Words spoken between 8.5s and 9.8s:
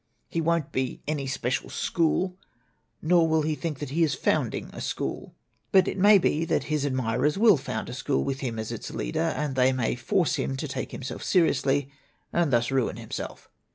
as its leader, and they